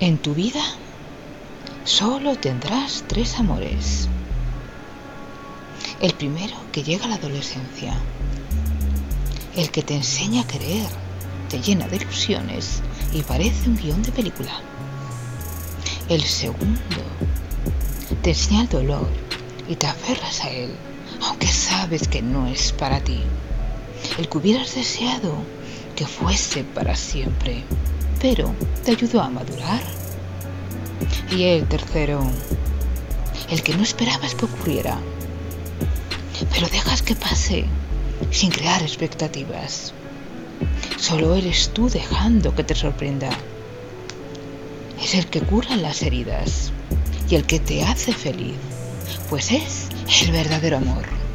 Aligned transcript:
En 0.00 0.16
tu 0.18 0.32
vida 0.32 0.62
solo 1.82 2.36
tendrás 2.36 3.02
tres 3.08 3.36
amores. 3.40 4.08
El 6.00 6.14
primero 6.14 6.54
que 6.70 6.84
llega 6.84 7.06
a 7.06 7.08
la 7.08 7.16
adolescencia. 7.16 7.94
El 9.56 9.72
que 9.72 9.82
te 9.82 9.96
enseña 9.96 10.42
a 10.42 10.46
querer, 10.46 10.86
te 11.48 11.60
llena 11.60 11.88
de 11.88 11.96
ilusiones 11.96 12.80
y 13.12 13.22
parece 13.22 13.68
un 13.68 13.76
guion 13.76 14.00
de 14.04 14.12
película. 14.12 14.52
El 16.08 16.22
segundo 16.22 17.02
te 18.22 18.30
enseña 18.30 18.60
el 18.60 18.68
dolor 18.68 19.08
y 19.68 19.74
te 19.74 19.88
aferras 19.88 20.44
a 20.44 20.50
él, 20.50 20.70
aunque 21.22 21.48
sabes 21.48 22.06
que 22.06 22.22
no 22.22 22.46
es 22.46 22.70
para 22.70 23.00
ti. 23.00 23.24
El 24.16 24.28
que 24.28 24.38
hubieras 24.38 24.76
deseado 24.76 25.42
que 25.96 26.06
fuese 26.06 26.62
para 26.62 26.94
siempre 26.94 27.64
pero 28.20 28.54
te 28.84 28.92
ayudó 28.92 29.20
a 29.20 29.28
madurar. 29.28 29.82
Y 31.30 31.44
el 31.44 31.66
tercero, 31.68 32.20
el 33.50 33.62
que 33.62 33.74
no 33.74 33.82
esperabas 33.82 34.34
que 34.34 34.46
ocurriera, 34.46 34.98
pero 36.52 36.68
dejas 36.68 37.02
que 37.02 37.14
pase 37.14 37.64
sin 38.30 38.50
crear 38.50 38.82
expectativas. 38.82 39.92
Solo 40.96 41.34
eres 41.34 41.70
tú 41.72 41.88
dejando 41.88 42.54
que 42.54 42.64
te 42.64 42.74
sorprenda. 42.74 43.30
Es 45.02 45.14
el 45.14 45.26
que 45.26 45.40
cura 45.40 45.76
las 45.76 46.02
heridas 46.02 46.72
y 47.30 47.36
el 47.36 47.44
que 47.44 47.60
te 47.60 47.84
hace 47.84 48.12
feliz, 48.12 48.56
pues 49.30 49.52
es 49.52 49.88
el 50.22 50.32
verdadero 50.32 50.78
amor. 50.78 51.27